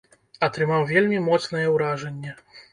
Атрымаў 0.47 0.87
вельмі 0.93 1.21
моцнае 1.29 1.65
ўражанне. 1.77 2.39